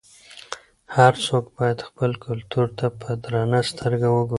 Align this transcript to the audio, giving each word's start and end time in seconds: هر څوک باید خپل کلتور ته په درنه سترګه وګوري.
هر 0.95 1.13
څوک 1.25 1.43
باید 1.57 1.79
خپل 1.87 2.11
کلتور 2.25 2.67
ته 2.77 2.85
په 2.99 3.09
درنه 3.23 3.59
سترګه 3.71 4.07
وګوري. 4.11 4.29